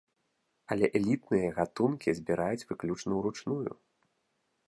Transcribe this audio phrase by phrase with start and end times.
[0.75, 3.71] Але элітныя гатункі збіраюць выключна ўручную.